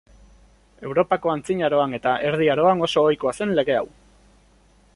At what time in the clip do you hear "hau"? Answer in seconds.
3.83-3.87